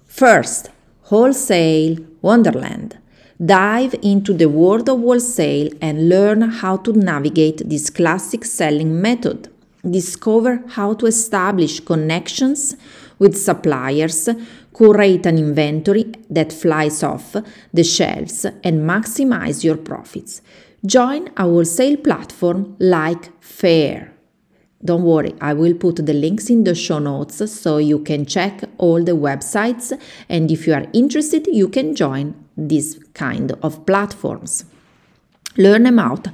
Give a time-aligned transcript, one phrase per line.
[0.06, 0.70] first,
[1.04, 2.98] wholesale wonderland.
[3.44, 9.50] Dive into the world of wholesale and learn how to navigate this classic selling method.
[9.84, 12.78] Discover how to establish connections
[13.20, 14.30] with suppliers,
[14.74, 17.36] curate an inventory that flies off
[17.74, 20.42] the shelves, and maximize your profits.
[20.86, 24.13] Join a wholesale platform like Faire.
[24.84, 28.64] Don't worry, I will put the links in the show notes so you can check
[28.78, 29.98] all the websites.
[30.28, 34.66] And if you are interested, you can join these kind of platforms.
[35.58, 36.28] Learn about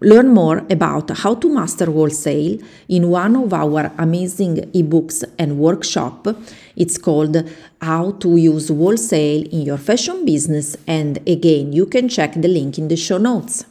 [0.00, 2.58] Learn more about how to master wholesale
[2.88, 6.26] in one of our amazing ebooks and workshop.
[6.74, 7.48] It's called
[7.80, 12.78] How to Use Wholesale in Your Fashion Business and again, you can check the link
[12.78, 13.64] in the show notes.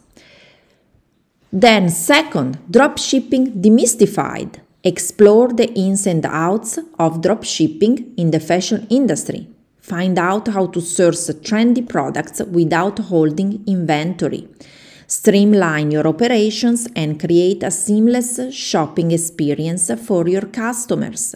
[1.51, 4.61] Then, second, dropshipping demystified.
[4.83, 9.49] Explore the ins and outs of dropshipping in the fashion industry.
[9.81, 14.47] Find out how to source trendy products without holding inventory.
[15.07, 21.35] Streamline your operations and create a seamless shopping experience for your customers.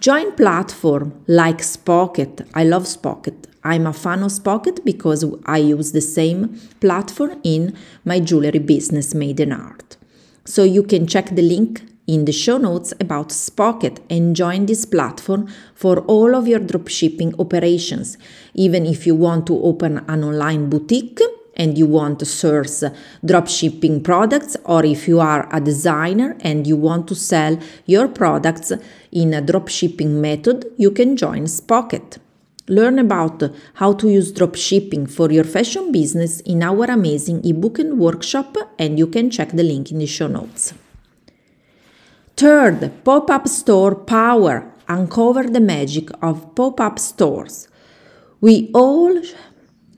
[0.00, 2.40] Join platform like Spocket.
[2.54, 3.46] I love Spocket.
[3.68, 9.14] I'm a fan of Spocket because I use the same platform in my jewelry business
[9.14, 9.98] made in art.
[10.46, 14.86] So you can check the link in the show notes about Spocket and join this
[14.86, 18.16] platform for all of your dropshipping operations.
[18.54, 21.20] Even if you want to open an online boutique
[21.54, 22.82] and you want to source
[23.22, 28.72] dropshipping products, or if you are a designer and you want to sell your products
[29.12, 32.18] in a dropshipping method, you can join Spocket.
[32.68, 33.42] Learn about
[33.74, 38.98] how to use dropshipping for your fashion business in our amazing ebook and workshop, and
[38.98, 40.74] you can check the link in the show notes.
[42.36, 44.74] Third, pop up store power.
[44.90, 47.68] Uncover the magic of pop up stores.
[48.40, 49.20] We all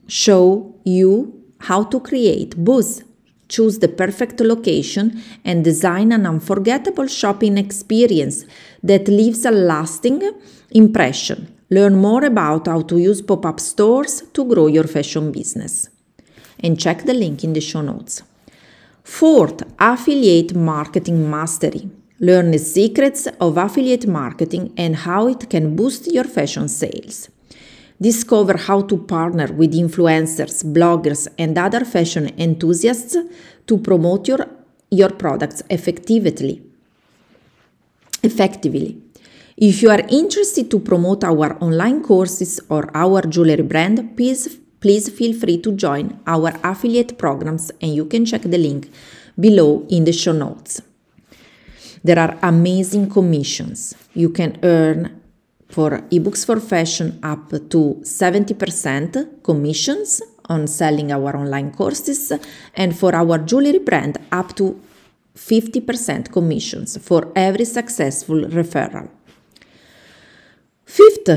[0.07, 3.03] show you how to create buzz,
[3.47, 8.43] choose the perfect location, and design an unforgettable shopping experience
[8.83, 10.21] that leaves a lasting
[10.71, 11.55] impression.
[11.73, 15.89] Learn more about how to use pop up stores to grow your fashion business.
[16.59, 18.21] And check the link in the show notes.
[19.03, 21.89] Fourth, affiliate marketing mastery.
[22.19, 27.29] Learn the secrets of affiliate marketing and how it can boost your fashion sales.
[28.01, 33.15] Discover how to partner with influencers, bloggers, and other fashion enthusiasts
[33.65, 34.45] to promote your,
[34.89, 36.61] your products effectively.
[38.23, 39.01] Effectively.
[39.57, 45.09] If you are interested to promote our online courses or our jewelry brand, please, please
[45.09, 48.89] feel free to join our affiliate programs and you can check the link
[49.39, 50.81] below in the show notes.
[52.03, 53.93] There are amazing commissions.
[54.13, 55.21] You can earn
[55.69, 62.31] for ebooks for fashion up to 70% commissions on selling our online courses
[62.75, 64.79] and for our jewelry brand up to
[65.35, 69.09] 50% commissions for every successful referral.
[70.93, 71.29] Fifth,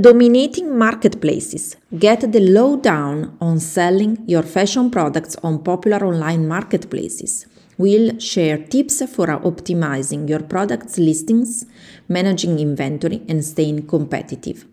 [0.00, 1.76] dominating marketplaces.
[1.98, 7.46] Get the lowdown on selling your fashion products on popular online marketplaces.
[7.78, 11.66] We'll share tips for optimizing your products listings,
[12.08, 14.64] managing inventory, and staying competitive.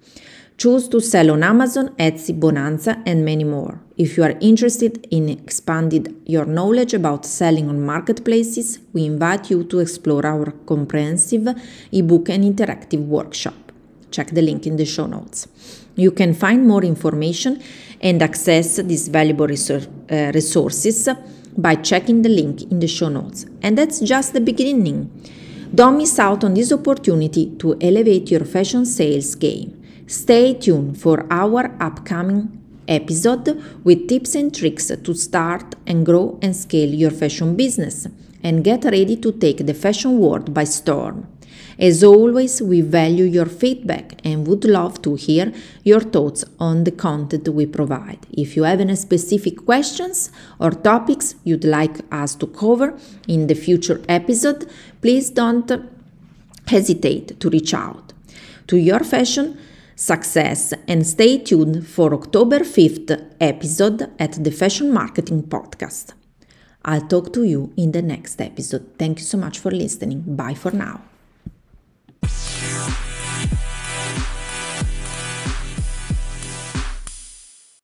[0.58, 3.80] Choose to sell on Amazon, Etsy, Bonanza, and many more.
[3.98, 9.64] If you are interested in expanding your knowledge about selling on marketplaces, we invite you
[9.64, 11.48] to explore our comprehensive
[11.92, 13.56] ebook and interactive workshop.
[14.12, 15.48] Check the link in the show notes.
[15.96, 17.62] You can find more information
[18.02, 21.10] and access these valuable uh, resources
[21.58, 23.46] by checking the link in the show notes.
[23.62, 25.10] And that's just the beginning.
[25.74, 29.84] Don't miss out on this opportunity to elevate your fashion sales game.
[30.06, 36.56] Stay tuned for our upcoming episode with tips and tricks to start and grow and
[36.56, 38.08] scale your fashion business
[38.44, 41.28] and get ready to take the fashion world by storm.
[41.80, 46.92] As always, we value your feedback and would love to hear your thoughts on the
[46.92, 48.26] content we provide.
[48.32, 53.56] If you have any specific questions or topics you'd like us to cover in the
[53.56, 54.70] future episode,
[55.02, 55.72] please don't
[56.68, 58.14] hesitate to reach out.
[58.68, 59.58] To your fashion,
[59.96, 66.14] success and stay tuned for October 5th episode at the Fashion Marketing Podcast.
[66.86, 68.98] I'll talk to you in the next episode.
[68.98, 70.22] Thank you so much for listening.
[70.22, 71.02] Bye for now.